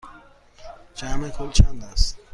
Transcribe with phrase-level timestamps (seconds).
[0.95, 2.17] جمع کل چند است؟